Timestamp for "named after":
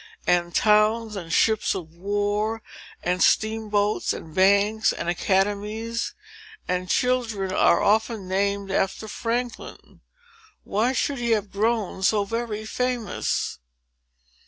8.27-9.07